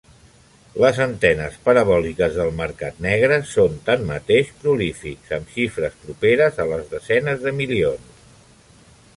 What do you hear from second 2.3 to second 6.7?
del mercat negre són tanmateix prolífics, amb xifres properes a